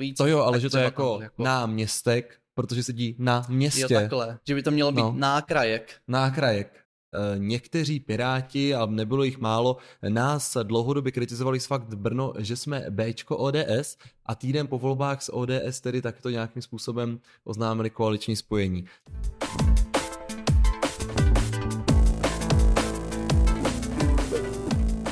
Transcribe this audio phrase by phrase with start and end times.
[0.00, 0.16] víc.
[0.18, 3.80] To jo, ale že to je jako, jako náměstek, protože sedí na městě.
[3.94, 4.38] Jo, takhle.
[4.48, 5.14] Že by to mělo být No.
[5.16, 5.94] nákrajek.
[6.08, 6.80] nákrajek.
[7.14, 9.76] Eh, Někteří piráti, a nebylo jich málo,
[10.08, 15.34] nás dlouhodobě kritizovali z fakt Brno, že jsme Bčko ODS a týden po volbách s
[15.34, 18.84] ODS tedy takto nějakým způsobem oznámili koaliční spojení.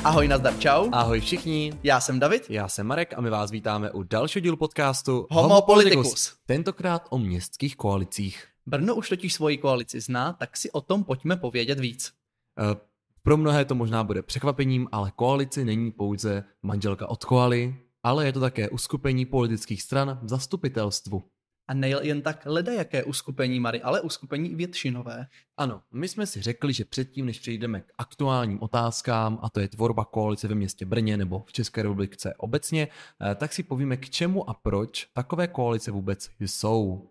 [0.09, 0.89] Ahoj, nazdar, čau.
[0.91, 2.45] Ahoj všichni, Já jsem David.
[2.49, 6.35] já jsem Marek a my vás vítáme u dalšího dílu podcastu Homo Politicus.
[6.45, 8.47] Tentokrát o městských koalicích.
[8.65, 12.11] Brno už totiž svoji koalici zná, tak si o tom pojďme povědět víc.
[12.59, 12.75] Eh,
[13.23, 18.33] Pro mnohé to možná bude překvapením, ale koalici není pouze manželka od koaly, ale je
[18.33, 21.23] to také uskupení politických stran v zastupitelstvu.
[21.69, 25.27] A nejel jen tak leda jaké uskupení Mary, ale uskupení většinové.
[25.57, 29.67] Ano, my jsme si řekli, že předtím, než přejdeme k aktuálním otázkám, a to je
[29.67, 32.87] tvorba koalice ve městě Brně nebo v České republice obecně,
[33.21, 37.09] eh, tak si povíme, k čemu a proč takové koalice vůbec jsou.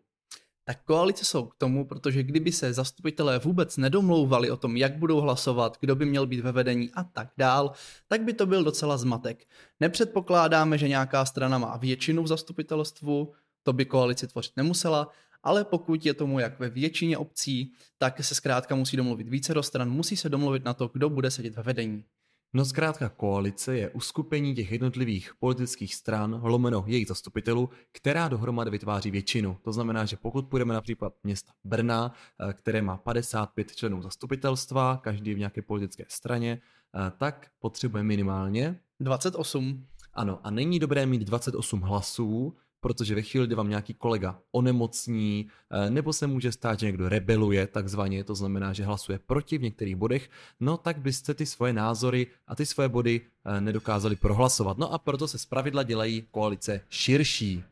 [0.64, 5.20] Tak koalice jsou k tomu, protože kdyby se zastupitelé vůbec nedomlouvali o tom, jak budou
[5.20, 7.72] hlasovat, kdo by měl být ve vedení a tak dál,
[8.08, 9.46] tak by to byl docela zmatek.
[9.80, 15.08] Nepředpokládáme, že nějaká strana má většinu v zastupitelstvu, to by koalici tvořit nemusela,
[15.42, 19.62] ale pokud je tomu jak ve většině obcí, tak se zkrátka musí domluvit více do
[19.62, 22.04] stran, musí se domluvit na to, kdo bude sedět ve vedení.
[22.52, 29.10] No zkrátka koalice je uskupení těch jednotlivých politických stran, lomeno jejich zastupitelů, která dohromady vytváří
[29.10, 29.56] většinu.
[29.62, 32.12] To znamená, že pokud půjdeme například města Brna,
[32.48, 38.80] eh, které má 55 členů zastupitelstva, každý v nějaké politické straně, eh, tak potřebuje minimálně
[39.00, 39.86] 28.
[40.14, 45.48] Ano, a není dobré mít 28 hlasů, protože ve chvíli, kdy vám nějaký kolega onemocní,
[45.70, 49.62] eh, nebo se může stát, že někdo rebeluje, takzvaně, to znamená, že hlasuje proti v
[49.62, 54.78] některých bodech, no tak byste ty svoje názory a ty svoje body eh, nedokázali prohlasovat.
[54.78, 57.64] No a proto se zpravidla dělají koalice širší.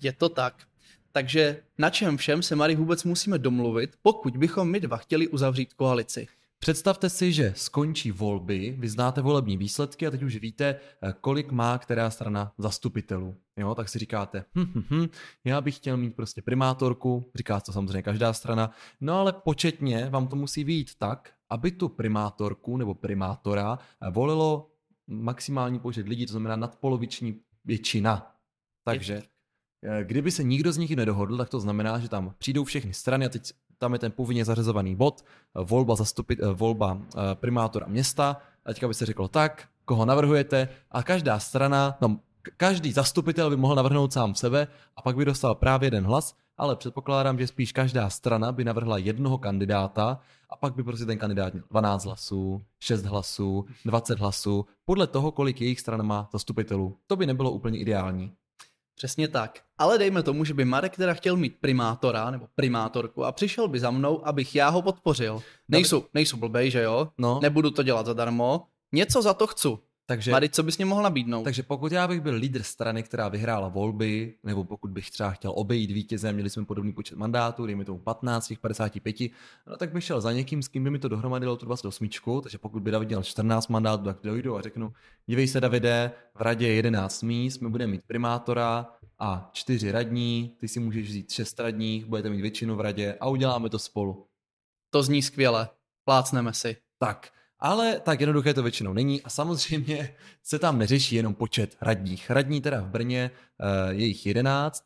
[0.00, 0.66] Je to tak.
[1.12, 5.74] Takže na čem všem se Mary vůbec musíme domluvit, pokud bychom my dva chtěli uzavřít
[5.74, 6.28] koalici?
[6.58, 11.50] Představte si, že skončí volby, vy znáte volební výsledky a teď už víte, eh, kolik
[11.52, 13.36] má která strana zastupitelů.
[13.56, 15.06] Jo, tak si říkáte, hm, hm, hm,
[15.44, 18.70] já bych chtěl mít prostě primátorku, říká to samozřejmě každá strana,
[19.00, 24.70] no ale početně vám to musí být tak, aby tu primátorku nebo primátora eh, volilo
[25.06, 28.36] maximální počet lidí, to znamená nadpoloviční většina.
[28.84, 29.22] Takže
[29.84, 33.26] eh, kdyby se nikdo z nich nedohodl, tak to znamená, že tam přijdou všechny strany
[33.26, 37.86] a teď tam je ten povinně zařazovaný bod, eh, volba, zastupit, eh, volba eh, primátora
[37.86, 42.18] města, a teďka by se řeklo tak, koho navrhujete a každá strana, no
[42.56, 46.76] každý zastupitel by mohl navrhnout sám sebe a pak by dostal právě jeden hlas, ale
[46.76, 50.20] předpokládám, že spíš každá strana by navrhla jednoho kandidáta
[50.50, 55.32] a pak by prostě ten kandidát měl 12 hlasů, 6 hlasů, 20 hlasů, podle toho,
[55.32, 56.96] kolik jejich strana má zastupitelů.
[57.06, 58.32] To by nebylo úplně ideální.
[58.96, 59.60] Přesně tak.
[59.78, 63.80] Ale dejme tomu, že by Marek teda chtěl mít primátora nebo primátorku a přišel by
[63.80, 65.42] za mnou, abych já ho podpořil.
[65.68, 67.08] Nejsou, nejsou blbej, že jo?
[67.18, 67.40] No.
[67.42, 68.66] Nebudu to dělat zadarmo.
[68.92, 69.68] Něco za to chci.
[70.08, 71.44] Takže Mary, co bys mě mohl nabídnout?
[71.44, 75.52] Takže pokud já bych byl lídr strany, která vyhrála volby, nebo pokud bych třeba chtěl
[75.54, 79.16] obejít vítěze, měli jsme podobný počet mandátů, dejme tomu 15, těch 55,
[79.66, 82.08] no tak bych šel za někým, s kým by mi to dohromady dalo tu 28,
[82.42, 84.92] takže pokud by David měl 14 mandátů, tak dojdu a řeknu,
[85.26, 88.86] dívej se Davide, v radě je 11 míst, my budeme mít primátora
[89.18, 93.28] a čtyři radní, ty si můžeš vzít 6 radních, budete mít většinu v radě a
[93.28, 94.26] uděláme to spolu.
[94.90, 95.68] To zní skvěle.
[96.04, 96.76] Plácneme si.
[96.98, 102.30] Tak, ale tak jednoduché to většinou není a samozřejmě se tam neřeší jenom počet radních.
[102.30, 103.30] Radní teda v Brně
[103.60, 104.84] uh, je jich 11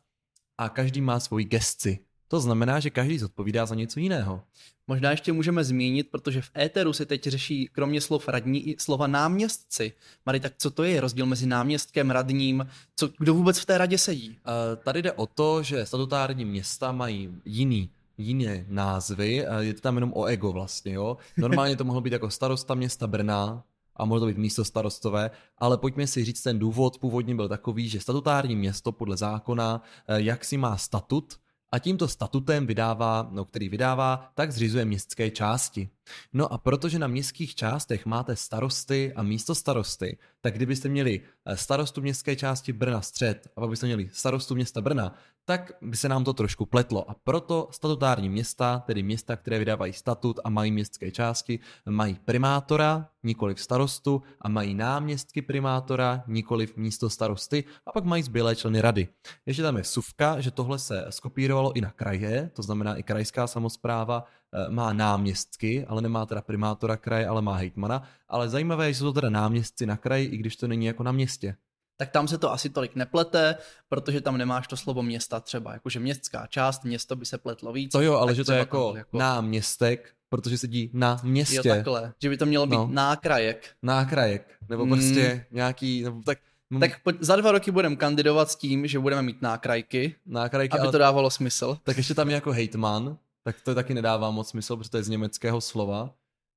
[0.57, 1.99] a každý má svoji gestci.
[2.27, 4.43] To znamená, že každý zodpovídá za něco jiného.
[4.87, 9.07] Možná ještě můžeme zmínit, protože v éteru se teď řeší kromě slov radní i slova
[9.07, 9.93] náměstci.
[10.25, 12.67] Mary, tak co to je rozdíl mezi náměstkem, radním?
[12.95, 14.29] Co, kdo vůbec v té radě sedí?
[14.29, 17.89] Uh, tady jde o to, že statutární města mají jiný
[18.21, 21.17] jiné názvy, je to tam jenom o ego vlastně, jo.
[21.37, 23.63] Normálně to mohlo být jako starosta města Brna,
[23.95, 27.89] a mohlo to být místo starostové, ale pojďme si říct, ten důvod původně byl takový,
[27.89, 31.33] že statutární město podle zákona, eh, jak si má statut,
[31.73, 35.89] a tímto statutem vydává, no, který vydává, tak zřizuje městské části.
[36.33, 41.57] No a protože na městských částech máte starosty a místo starosty, tak kdybyste měli eh,
[41.57, 45.15] starostu městské části Brna střed a pak byste měli starostu města Brna,
[45.45, 47.11] tak by se nám to trošku pletlo.
[47.11, 51.59] A proto statutární města, tedy města, které vydávají statut a mají městské části,
[51.89, 58.55] mají primátora, nikoli starostu, a mají náměstky primátora, nikoli místo starosty, a pak mají zbylé
[58.55, 59.07] členy rady.
[59.45, 63.47] Ještě tam je suvka, že tohle se skopírovalo i na kraje, to znamená i krajská
[63.47, 64.25] samozpráva
[64.69, 68.03] má náměstky, ale nemá teda primátora kraje, ale má hejtmana.
[68.29, 71.03] Ale zajímavé je, že jsou to teda náměstci na kraji, i když to není jako
[71.03, 71.55] na městě.
[71.97, 73.55] tak tam se to asi tolik neplete,
[73.89, 77.91] protože tam nemáš to slovo města třeba, jakože městská část, město by se pletlo víc.
[77.91, 81.55] To jo, ale že to je jako, jako náměstek, protože sedí na městě.
[81.69, 82.89] Jo, takhle, že by to mělo být No.
[82.91, 83.69] nákrajek.
[83.83, 84.91] Nákrajek, nebo Mm.
[84.91, 86.37] prostě nějaký, nebo tak,
[86.69, 90.71] mm, Tak pojď, za dva roky budeme kandidovat s tím, že budeme mít nákrajky, nákrajky,
[90.73, 91.77] aby ale to dávalo smysl.
[91.83, 95.03] tak ještě tam je jako hejtman, tak to taky nedává moc smysl, protože to je
[95.03, 96.13] z německého slova.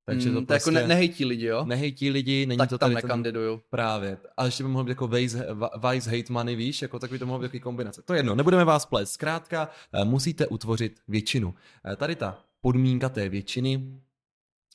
[0.07, 1.65] Takže to Mm, prostě jako ne, nehejtí lidi, jo?
[1.65, 3.61] nehejtí lidi, není tak to tam tady ten, nekandiduju.
[3.69, 4.17] Právě.
[4.37, 5.47] A ještě by mohlo být jako Vice,
[5.91, 8.01] Vice hate money, víš, jako tak by to mohlo být kombinace.
[8.01, 9.13] To je jedno, nebudeme vás plést.
[9.13, 11.53] Zkrátka, eh, musíte utvořit většinu.
[11.91, 13.99] Eh, Tady ta podmínka té většiny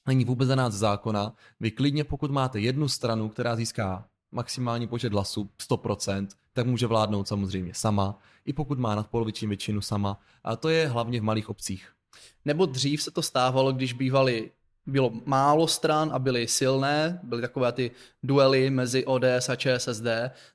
[0.09, 1.35] není vůbec za nás zákona.
[1.61, 7.29] Vy klidně, pokud máte jednu stranu, která získá maximální počet hlasů 100%, tak může vládnout
[7.29, 10.21] samozřejmě sama, i pokud má nadpoloviční většinu sama.
[10.45, 11.93] A to je hlavně v malých obcích.
[12.45, 14.51] Nebo dřív se to stávalo, když bývali
[14.87, 17.91] bylo málo stran a byly silné, byly takové ty
[18.23, 20.07] duely mezi ODS a ČSSD,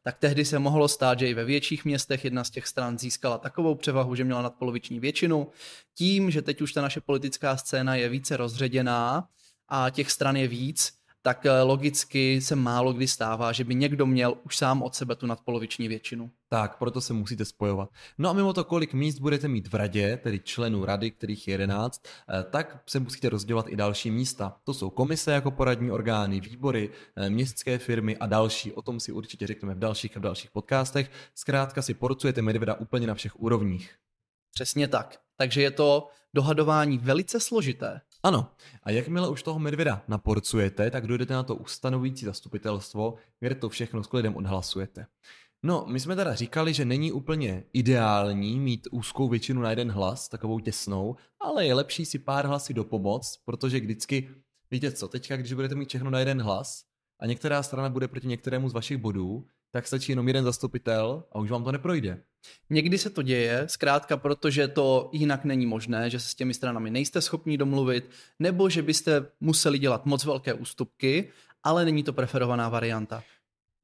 [0.03, 3.37] tak tehdy se mohlo stát, že i ve větších městech jedna z těch stran získala
[3.37, 5.47] takovou převahu, že měla nadpoloviční většinu.
[5.93, 9.27] Tím, že teď už ta naše politická scéna je více rozředěná
[9.69, 10.93] a těch stran je víc,
[11.25, 15.15] tak eh, logicky se málo kdy stává, že by někdo měl už sám od sebe
[15.15, 16.31] tu nadpoloviční většinu.
[16.49, 17.89] Tak, proto se musíte spojovat.
[18.17, 21.53] No a mimo to, kolik míst budete mít v radě, tedy členů rady, kterých je
[21.53, 24.57] 11, eh, tak se musíte rozdělat i další místa.
[24.63, 28.71] To jsou komise jako poradní orgány, výbory, eh, městské firmy a další.
[28.71, 31.11] O tom si určitě řekneme v dalších a v dalších podcastech.
[31.35, 33.95] Zkrátka si porcujete medvěda úplně na všech úrovních.
[34.53, 35.19] Přesně tak.
[35.37, 38.01] Takže je to dohadování velice složité.
[38.25, 38.47] Ano,
[38.83, 44.03] a jakmile už toho medvěda naporcujete, tak dojdete na to ustanovující zastupitelstvo, kde to všechno
[44.03, 45.05] s klidem odhlasujete.
[45.63, 50.29] No, my jsme teda říkali, že není úplně ideální mít úzkou většinu na jeden hlas,
[50.29, 54.29] takovou těsnou, ale je lepší si pár hlasy do pomoc, protože vždycky,
[54.71, 56.83] víte co, teďka, když budete mít všechno na jeden hlas
[57.19, 61.39] a některá strana bude proti některému z vašich bodů, tak stačí jenom jeden zastupitel a
[61.39, 62.23] už vám to neprojde.
[62.69, 66.91] Někdy se to děje, zkrátka protože to jinak není možné, že se s těmi stranami
[66.91, 68.09] nejste schopni domluvit,
[68.39, 71.31] nebo že byste museli dělat moc velké ústupky,
[71.63, 73.23] ale není to preferovaná varianta.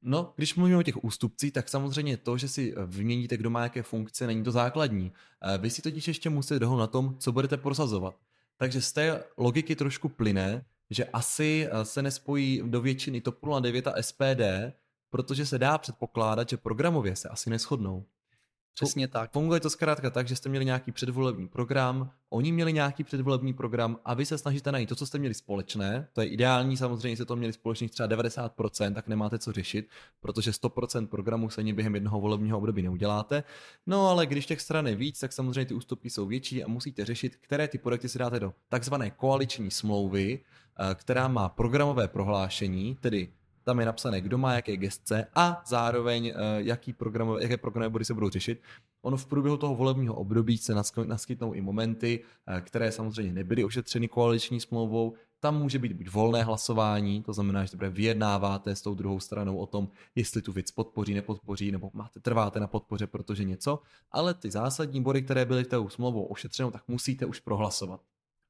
[0.02, 3.82] No, když mluvíme o těch ústupcích, tak samozřejmě to, že si vyměníte, kdo má jaké
[3.82, 5.12] funkce, není to základní.
[5.42, 8.14] Eh, Vy si totiž ještě musíte dohodnout na tom, co budete prosazovat.
[8.56, 13.86] Takže z té logiky trošku plyne, že asi eh, se nespojí do většiny TOP 09
[13.86, 14.42] a SPD,
[15.10, 18.04] protože se dá předpokládat, že programově se asi neschodnou.
[18.74, 19.32] Přesně tak.
[19.32, 23.98] Funguje to zkrátka tak, že jste měli nějaký předvolební program, oni měli nějaký předvolební program
[24.04, 26.08] a vy se snažíte najít to, co jste měli společné.
[26.12, 29.88] To je ideální, samozřejmě, jste to měli společných třeba 90%, tak nemáte co řešit,
[30.20, 33.44] protože 100% programu se ani během jednoho volebního období neuděláte.
[33.86, 37.04] No ale když těch stran je víc, tak samozřejmě ty ústupky jsou větší a musíte
[37.04, 42.96] řešit, které ty projekty si dáte do takzvané koaliční smlouvy, eh, která má programové prohlášení,
[43.00, 43.28] tedy
[43.64, 48.04] tam je napsané, kdo má jaké gestce a zároveň eh, jaký programové, jaké programové body
[48.04, 48.62] se budou řešit.
[49.02, 53.64] Ono v průběhu toho volebního období se nask- naskytnou i momenty, eh, které samozřejmě nebyly
[53.64, 55.14] ošetřeny koaliční smlouvou.
[55.40, 59.56] Tam může být buď volné hlasování, to znamená, že teprve vyjednáváte s tou druhou stranou
[59.56, 63.78] o tom, jestli tu věc podpoří, nepodpoří, nebo máte, trváte na podpoře, protože něco,
[64.10, 68.00] ale ty zásadní body, které byly tou smlouvou ošetřenou, tak musíte už prohlasovat.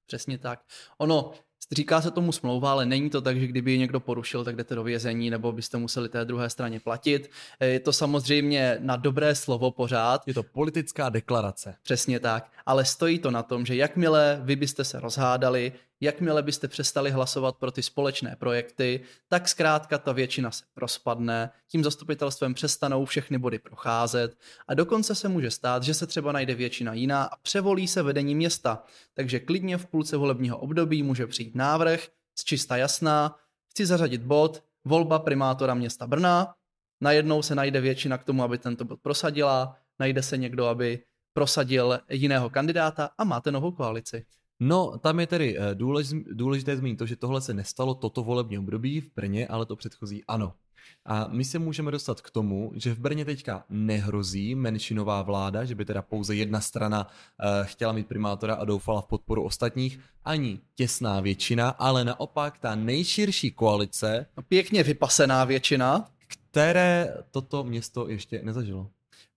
[0.06, 0.60] Přesně tak.
[0.98, 1.32] Ono,
[1.72, 4.74] říká se tomu smlouva, ale není to tak, že kdyby ji někdo porušil, tak jdete
[4.74, 7.30] do vězení nebo byste museli té druhé straně platit.
[7.60, 11.74] Je to samozřejmě na dobré slovo pořád, Je to politická deklarace.
[11.82, 15.72] Přesně tak, ale stojí to na tom, že jakmile vy byste se rozhádali,
[16.02, 21.84] jakmile byste přestali hlasovat pro ty společné projekty, tak zkrátka ta většina se rozpadne, tím
[21.84, 26.92] zastupitelstvem přestanou všechny body procházet a dokonce se může stát, že se třeba najde většina
[26.92, 28.84] jiná a převolí se vedení města.
[29.14, 33.36] Takže klidně v půlce volebního období může přijít návrh z čista jasná,
[33.70, 36.54] chci zařadit bod volba primátora města Brna,
[37.00, 42.00] najednou se najde většina k tomu, aby tento bod prosadila, najde se někdo, aby prosadil
[42.10, 44.26] jiného kandidáta a máte novou koalici.
[44.64, 48.58] No, tam je tedy eh, důlež, důležité zmínit to, že tohle se nestalo toto volební
[48.58, 50.52] období v Brně, ale to předchozí ano.
[51.06, 55.74] A my se můžeme dostat k tomu, že v Brně teďka nehrozí menšinová vláda, že
[55.74, 60.58] by teda pouze jedna strana uh, chtěla mít primátora a doufala v podporu ostatních, ani
[60.74, 68.42] těsná většina, ale naopak ta nejširší koalice, No, pěkně vypasená většina, které toto město ještě
[68.42, 68.90] nezažilo.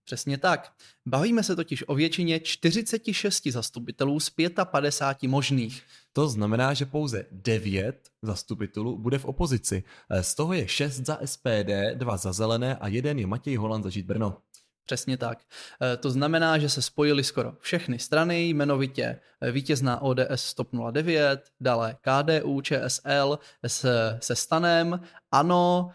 [0.06, 0.72] Přesně tak.
[1.06, 4.30] Bavíme se totiž o většině 46 zastupitelů z
[4.64, 5.82] 55 možných.
[6.12, 9.82] To znamená, že pouze 9 zastupitelů bude v opozici.
[10.10, 13.84] Eh, Z toho je 6 za SPD, 2 za Zelené a jeden je Matěj Holand
[13.84, 14.38] za Žít Brno.
[14.86, 15.38] Přesně tak.
[15.82, 21.50] E, To znamená, že se spojily skoro všechny strany, jmenovitě e, vítězná ODS TOP 09,
[21.60, 25.00] dále KDU, ČSL se, se Stanem,
[25.32, 25.90] ANO,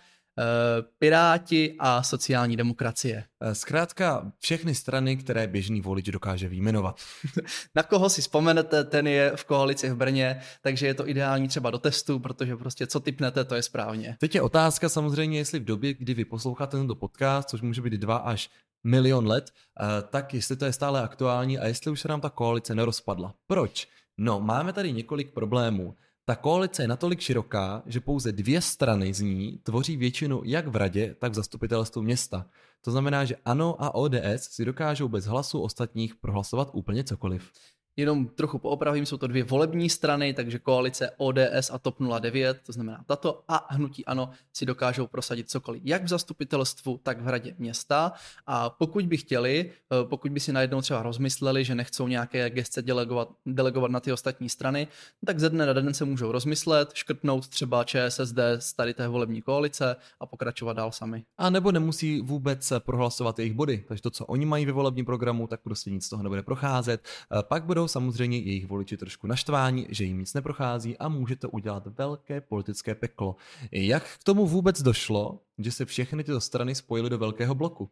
[0.99, 3.23] Piráti a sociální demokracie.
[3.41, 6.99] Eh, zkrátka všechny strany, které běžný volič dokáže výjmenovat.
[7.75, 11.71] Na koho si vzpomenete, ten je v koalici v Brně, takže je to ideální třeba
[11.71, 14.17] do testu, protože prostě co typnete, to je správně.
[14.19, 17.93] Teď je otázka samozřejmě, jestli v době, kdy vy posloucháte tento podcast, což může být
[17.93, 18.49] dva až
[18.83, 22.29] milion let, eh, tak jestli to je stále aktuální a jestli už se nám ta
[22.29, 23.33] koalice nerozpadla.
[23.47, 23.87] Proč?
[24.17, 25.95] No, máme tady několik problémů.
[26.25, 30.75] Ta koalice je natolik široká, že pouze dvě strany z ní tvoří většinu jak v
[30.75, 32.45] radě, tak v zastupitelstvu města.
[32.81, 37.51] To znamená, že ANO a ODS si dokážou bez hlasu ostatních prohlasovat úplně cokoliv.
[37.97, 42.71] Jenom trochu poopravím, jsou to dvě volební strany, takže koalice ODS a TOP 09, to
[42.71, 47.55] znamená tato a hnutí ANO si dokážou prosadit cokoliv, jak v zastupitelstvu, tak v radě
[47.57, 48.11] města.
[48.47, 52.81] A pokud by chtěli, eh, pokud by si najednou třeba rozmysleli, že nechcou nějaké gestce
[52.81, 54.87] delegovat, delegovat na ty ostatní strany,
[55.25, 59.41] tak ze dne na den se můžou rozmyslet, škrtnout třeba ČSSD z tady té volební
[59.41, 61.23] koalice a pokračovat dál sami.
[61.37, 65.47] A nebo nemusí vůbec prohlasovat jejich body, takže to, co oni mají ve volebním programu,
[65.47, 67.01] tak prostě nic z toho nebude procházet.
[67.39, 71.35] Eh, pak budou budou samozřejmě jejich voliči trošku naštváni, že jim nic neprochází a může
[71.35, 73.35] to udělat velké politické peklo.
[73.71, 77.89] Jak k tomu vůbec došlo, že se všechny tyto strany spojily do velkého bloku?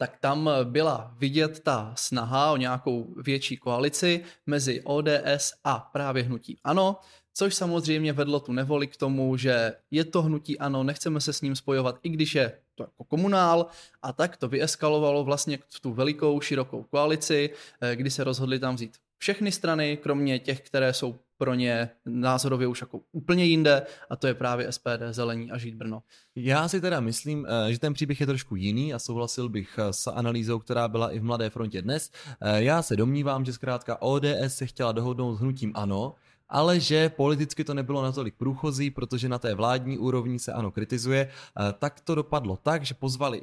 [0.00, 6.56] tak tam byla vidět ta snaha o nějakou větší koalici mezi ODS a právě hnutí
[6.64, 6.96] ANO,
[7.34, 11.40] což samozřejmě vedlo tu nevoli k tomu, že je to hnutí ANO, nechceme se s
[11.40, 13.66] ním spojovat, i když je to jako komunál
[14.02, 18.74] a tak to vyeskalovalo vlastně v tu velikou, širokou koalici, eh, kdy se rozhodli tam
[18.74, 24.16] vzít všechny strany, kromě těch, které jsou pro ně názorově už jako úplně jinde a
[24.16, 26.02] to je právě SPD, Zelení a Žít Brno.
[26.36, 29.92] Já si teda myslím, eh, že ten příběh je trošku jiný a souhlasil bych eh,
[29.92, 32.10] s analýzou, která byla i v Mladé frontě dnes.
[32.56, 36.14] Já se domnívám, že zkrátka ODS se chtěla dohodnout s hnutím ANO,
[36.50, 41.28] ale že politicky to nebylo natolik průchozí, protože na té vládní úrovni se ano kritizuje,
[41.28, 43.42] eh, tak to dopadlo tak, že pozvali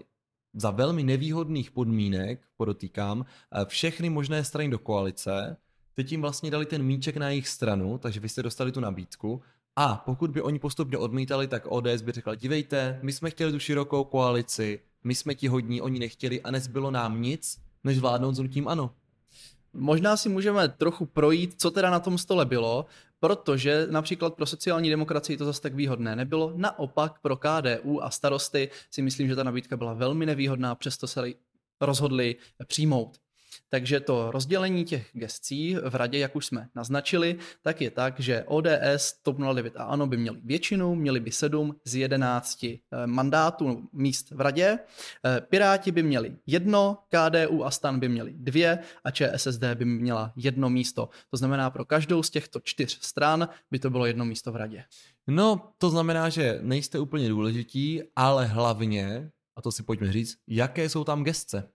[0.54, 5.58] za velmi nevýhodných podmínek, podotýkám, eh, všechny možné strany do koalice,
[5.94, 9.42] teď jim vlastně dali ten míček na jejich stranu, takže vy jste dostali tu nabídku
[9.76, 13.60] a pokud by oni postupně odmítali, tak ODS by řekla, dívejte, my jsme chtěli tu
[13.60, 18.40] širokou koalici, my jsme ti hodní, oni nechtěli a nezbylo nám nic, než vládnout s
[18.40, 18.92] hnutím ano.
[19.78, 22.86] Možná si můžeme trochu projít, co teda na tom stole bylo,
[23.20, 26.54] protože například pro sociální demokracii to zase tak výhodné nebylo.
[26.56, 31.22] Naopak pro KDU a starosty si myslím, že ta nabídka byla velmi nevýhodná, přesto se
[31.82, 32.36] rozhodli
[32.68, 33.18] přijmout.
[33.70, 38.44] Takže to rozdělení těch gestcí v radě, jak už jsme naznačili, tak je tak, že
[38.44, 43.90] ODS, TOP 09 a ANO by měli většinu, měli by 7 z 11 eh, mandátů
[43.94, 44.80] míst v radě.
[45.26, 50.34] Eh, Piráti by měli jedno, KDU a STAN by měli dvě a ČSSD by měla
[50.36, 51.10] jedno místo.
[51.32, 54.84] To znamená, pro každou z těchto čtyř stran by to bylo jedno místo v radě.
[55.28, 60.90] No, to znamená, že nejste úplně důležití, ale hlavně, a to si pojďme říct, jaké
[60.90, 61.70] jsou tam gestce?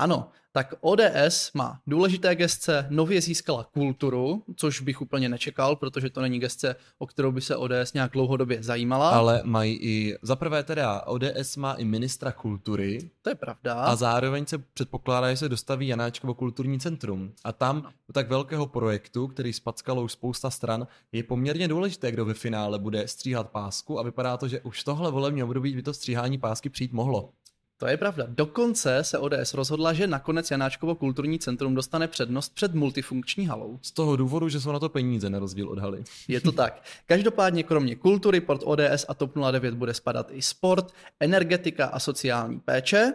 [0.00, 6.20] Ano, tak ODS má důležité gestce, nově získala kulturu, což bych úplně nečekal, protože to
[6.20, 9.10] není gestce, o kterou by se ODS nějak dlouhodobě zajímala.
[9.10, 13.10] Ale mají i, zaprvé teda ODS má i ministra kultury.
[13.22, 13.74] To je pravda.
[13.74, 17.32] A zároveň se předpokládá, že se dostaví Janáčkovo kulturní centrum.
[17.44, 22.24] A tam u tak velkého projektu, který spackalo už spousta stran, je poměrně důležité, kdo
[22.24, 25.94] ve finále bude stříhat pásku a vypadá to, že už tohle volební období by to
[25.94, 27.32] stříhání pásky přijít mohlo.
[27.80, 28.24] To je pravda.
[28.28, 33.78] Dokonce se ODS rozhodla, že nakonec Janáčkovo kulturní centrum dostane přednost před multifunkční halou.
[33.82, 36.04] Z toho důvodu, že jsou na to peníze, na rozdíl od haly.
[36.28, 36.82] Je to tak.
[37.06, 42.60] Každopádně kromě kultury pod ODS a TOP 09 bude spadat i sport, energetika a sociální
[42.60, 43.12] péče.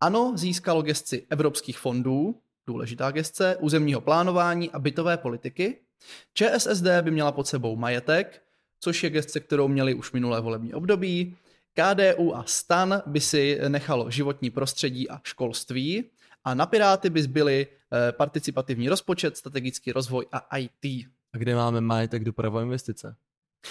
[0.00, 5.78] Ano, získalo gestci evropských fondů, důležitá gestce, územního plánování a bytové politiky.
[6.34, 8.42] ČSSD by měla pod sebou majetek,
[8.80, 11.36] což je gestce, kterou měli už minulé volební období.
[11.74, 16.04] KDU a STAN by si nechalo životní prostředí a školství
[16.44, 20.84] a na Piráty by zbyly eh, participativní rozpočet, strategický rozvoj a IT.
[21.34, 23.16] A kde máme majetek doprava investice?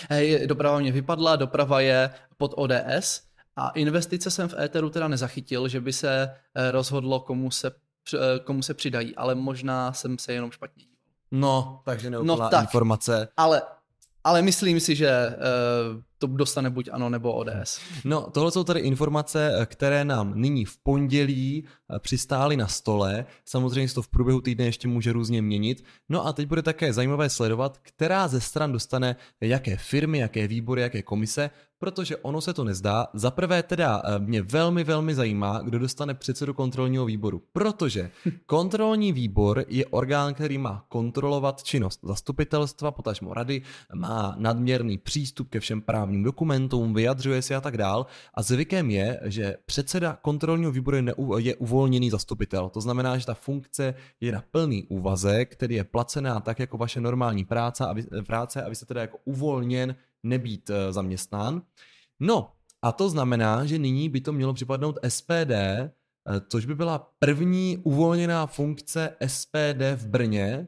[0.09, 3.23] Hej, doprava mě vypadla, doprava je pod ODS
[3.55, 7.71] a investice jsem v éteru teda nezachytil, že by se eh, rozhodlo, komu se,
[8.13, 10.93] eh, komu se přidají, ale možná jsem se jenom špatně díval.
[11.31, 13.27] No, takže neúplná no, tak, informace.
[13.37, 13.61] Ale
[14.23, 17.79] ale myslím si, že uh, to dostane buď ano nebo ODS.
[18.05, 23.25] No, tohle jsou tady informace, které nám nyní v pondělí eh, přistály na stole.
[23.45, 25.83] Samozřejmě se to v průběhu týdne ještě může různě měnit.
[26.09, 30.81] No a teď bude také zajímavé sledovat, která ze stran dostane jaké firmy, jaké výbory,
[30.81, 31.49] jaké komise,
[31.83, 33.07] protože ono se to nezdá.
[33.13, 38.11] Za prvé teda eh, mě velmi, velmi zajímá, kdo dostane předsedu kontrolního výboru, protože
[38.45, 43.61] kontrolní výbor je orgán, který má kontrolovat činnost zastupitelstva, potažmo rady,
[43.93, 48.05] má nadměrný přístup ke všem právním dokumentům, vyjadřuje se a tak dál.
[48.33, 52.69] A zvykem je, že předseda kontrolního výboru je, neu, je uvolněný zastupitel.
[52.69, 57.01] To znamená, že ta funkce je na plný úvazek, který je placená tak jako vaše
[57.01, 61.61] normální práce a vy, práce a vy jste teda jako uvolněn nebýt eh, zaměstnán.
[62.19, 62.51] No,
[62.81, 65.91] a to znamená, že nyní by to mělo připadnout SPD, eh,
[66.49, 70.67] což by byla první uvolněná funkce SPD v Brně,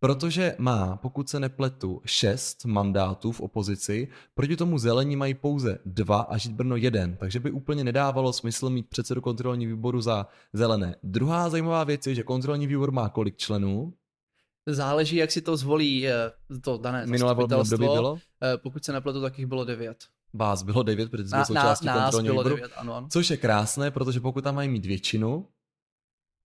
[0.00, 6.20] protože má, pokud se nepletu, šest mandátů v opozici, proti tomu zelení mají pouze dva
[6.20, 10.96] a žít Brno jeden, takže by úplně nedávalo smysl mít předsedu kontrolní výboru za zelené.
[11.02, 13.92] Druhá zajímavá věc je, že kontrolní výbor má kolik členů?
[14.66, 16.30] Záleží, jak si to zvolí eh,
[16.60, 18.18] to dané Minulé volební období bylo?
[18.42, 20.04] Eh, pokud se nepletu, tak jich bylo devět.
[20.34, 22.56] Vás bylo devět, protože byl součástí kontrolního výboru.
[22.56, 23.08] Devět, ano, ano.
[23.10, 25.48] Což je krásné, protože pokud tam mají mít většinu,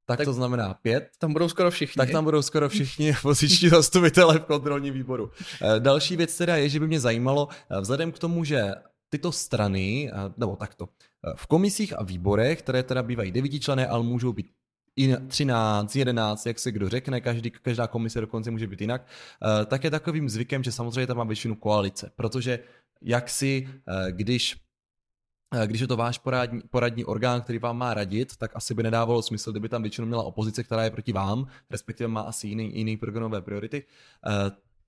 [0.06, 1.10] tak, tak to znamená pět.
[1.20, 2.00] Tam budou skoro všichni.
[2.00, 5.32] Tak tam budou skoro všichni poziční zastupitelé v kontrolním výboru.
[5.62, 7.48] Eh, další věc teda je, že by mě zajímalo,
[7.82, 8.72] vzhledem k tomu, že
[9.10, 10.90] tyto strany, nebo takto,
[11.36, 14.52] v komisích a výborech, které teda bývají devítičlené, ale můžou být
[15.28, 19.06] 13, 11, jak se kdo řekne, každý, každá komise dokonce může být jinak,
[19.62, 22.60] eh, tak je takovým zvykem, že samozřejmě tam má většinu koalice, protože
[23.02, 24.58] jak si, eh, když
[25.56, 28.84] eh, když je to váš poradní, poradní orgán, který vám má radit, tak asi by
[28.84, 32.78] nedávalo smysl, kdyby tam většinou měla opozice, která je proti vám, respektive má asi jiný,
[32.78, 33.84] jiný programové priority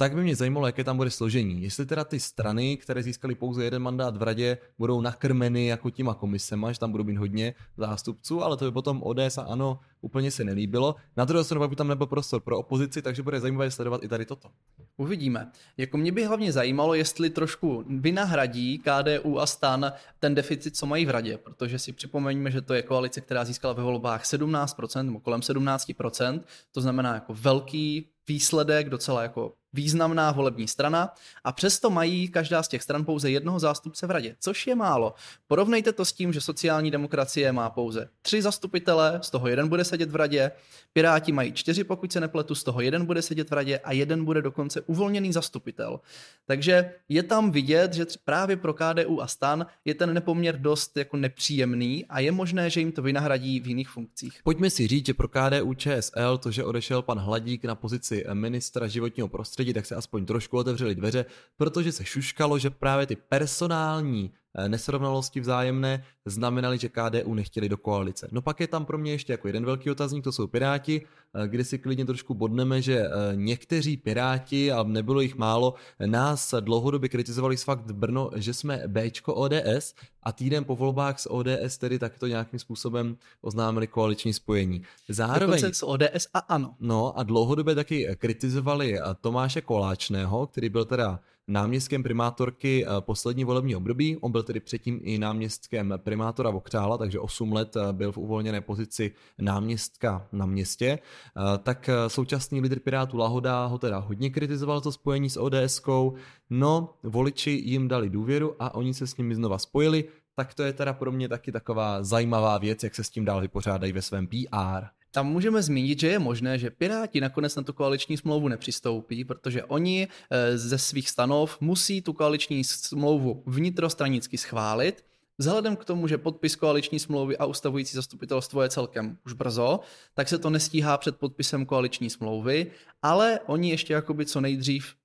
[0.02, 1.64] tak by mě zajímalo, jaké tam bude složení.
[1.64, 6.14] Jestli teda ty strany, které získaly pouze jeden mandát v radě, budou nakrmeny jako těma
[6.14, 10.32] komisema, že tam budou mít hodně zástupců, ale to by potom ODS a ano úplně
[10.32, 10.96] se nelíbilo.
[11.18, 14.26] Na druhou stranu by tam nebyl prostor pro opozici, takže bude zajímavé sledovat i tady
[14.26, 14.50] toto.
[14.98, 15.52] Uvidíme.
[15.78, 21.06] Jako mě by hlavně zajímalo, jestli trošku vynahradí KDU a stan ten deficit, co mají
[21.06, 25.20] v radě, protože si připomeňme, že to je koalice, která získala ve volbách 17%, nebo
[25.20, 26.42] kolem 17%,
[26.72, 31.14] to znamená jako velký výsledek, docela jako významná volební strana
[31.44, 35.14] a přesto mají každá z těch stran pouze jednoho zástupce v radě, což je málo.
[35.48, 39.84] Porovnejte to s tím, že sociální demokracie má pouze tři zastupitele, z toho jeden bude
[39.84, 40.52] sedět v radě,
[40.94, 44.26] Piráti mají čtyři, pokud se nepletu, z toho jeden bude sedět v radě a jeden
[44.26, 46.00] bude dokonce uvolněný zastupitel.
[46.46, 51.18] Takže je tam vidět, že právě pro KDU a stan je ten nepoměr dost jako
[51.18, 54.40] nepříjemný a je možné, že jim to vynahradí v jiných funkcích.
[54.44, 58.88] Pojďme si říct, že pro KDU ČSL to, že odešel pan Hladík na pozici ministra
[58.88, 61.26] životního prostředí, tak se aspoň trošku otevřely dveře,
[61.58, 64.34] protože se šuškalo, že právě ty personální
[64.68, 68.28] nesrovnalosti vzájemné znamenaly, že KDU nechtěli do koalice.
[68.32, 71.48] No pak je tam pro mě ještě jako jeden velký otazník, to jsou Piráti, eh,
[71.48, 75.74] kde si klidně trošku bodneme, že eh, někteří Piráti, a nebylo jich málo,
[76.06, 81.32] nás dlouhodobě kritizovali s fakt Brno, že jsme Bčko ODS a týden po volbách s
[81.32, 84.84] ODS tedy takto nějakým způsobem oznámili koaliční spojení.
[85.10, 85.62] Zároveň...
[85.62, 86.76] Dokonce s ODS a ano.
[86.80, 91.20] No a dlouhodobě taky kritizovali Tomáše Koláčného, který byl teda
[91.52, 94.18] náměstkem primátorky eh, poslední volební období.
[94.18, 98.62] On byl tedy předtím i náměstkem primátora Vokřála, takže 8 let eh, byl v uvolněné
[98.62, 101.00] pozici náměstka na městě.
[101.00, 106.14] Eh, tak současný lídr Pirátů Lahoda ho teda hodně kritizoval to spojení s ODSkou,
[106.50, 110.04] no voliči jim dali důvěru a oni se s nimi znova spojili,
[110.36, 113.42] tak to je teda pro mě taky taková zajímavá věc, jak se s tím dál
[113.42, 115.01] vypořádají ve svém PR.
[115.12, 119.64] Tam můžeme zmínit, že je možné, že Piráti nakonec na tu koaliční smlouvu nepřistoupí, protože
[119.64, 125.04] oni eh, ze svých stanov musí tu koaliční smlouvu vnitrostranicky schválit,
[125.38, 129.80] Vzhledem k tomu, že podpis koaliční smlouvy a ustavující zastupitelstvo je celkem už brzo,
[130.14, 132.72] tak se to nestíhá před podpisem koaliční smlouvy,
[133.02, 134.96] ale oni ještě jakoby co nejdřív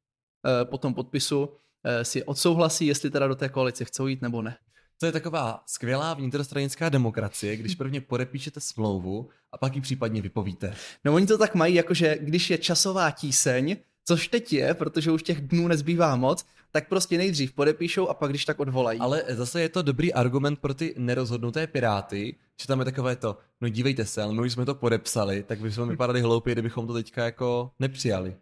[0.47, 1.49] eh, po tom podpisu
[1.85, 4.57] eh, si odsouhlasí, jestli teda do té koalice chcou jít nebo ne.
[4.99, 10.75] To je taková skvělá vnitrostranická demokracie, když prvně podepíšete smlouvu a pak ji případně vypovíte.
[11.05, 15.23] No oni to tak mají, jakože když je časová tíseň, což teď je, protože už
[15.23, 19.01] těch dnů nezbývá moc, tak prostě nejdřív podepíšou a pak když tak odvolají.
[19.01, 23.39] Ale zase je to dobrý argument pro ty nerozhodnuté piráty, že tam je takové to,
[23.61, 26.95] no dívejte se, ale my už jsme to podepsali, tak bychom vypadali hloupě, kdybychom to
[26.95, 28.37] teďka jako nepřijali.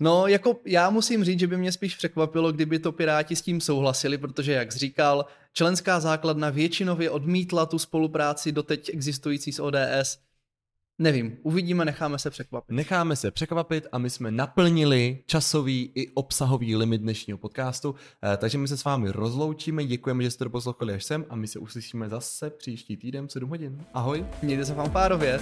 [0.00, 3.60] No, jako já musím říct, že by mě spíš překvapilo, kdyby to Piráti s tím
[3.60, 10.18] souhlasili, protože, jak říkal, členská základna většinově odmítla tu spolupráci doteď existující s ODS.
[10.98, 12.76] Nevím, uvidíme, necháme se překvapit.
[12.76, 18.58] Necháme se překvapit a my jsme naplnili časový i obsahový limit dnešního podcastu, eh, takže
[18.58, 21.58] my se s vámi rozloučíme, děkujeme, že jste to poslouchali až sem a my se
[21.58, 23.84] uslyšíme zase příští týden v 7 hodin.
[23.94, 24.26] Ahoj.
[24.42, 25.40] Mějte se fanfárově.